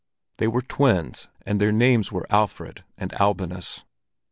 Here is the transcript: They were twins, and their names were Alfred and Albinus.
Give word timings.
They 0.37 0.47
were 0.47 0.63
twins, 0.63 1.27
and 1.45 1.61
their 1.61 1.71
names 1.71 2.11
were 2.11 2.25
Alfred 2.31 2.83
and 2.97 3.13
Albinus. 3.21 3.85